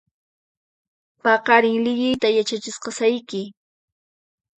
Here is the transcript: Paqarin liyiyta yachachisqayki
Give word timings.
Paqarin 1.21 1.77
liyiyta 1.85 2.27
yachachisqayki 2.37 3.41